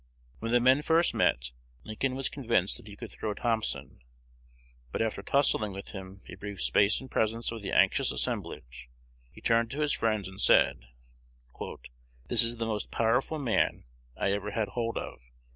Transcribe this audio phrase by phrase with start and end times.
[0.39, 1.51] When the men first met,
[1.83, 3.99] Lincoln was convinced that he could throw Thompson;
[4.91, 8.89] but, after tussling with him a brief space in presence of the anxious assemblage,
[9.31, 10.87] he turned to his friends and said,
[12.27, 13.83] "This is the most powerful man
[14.17, 15.19] I ever had hold of.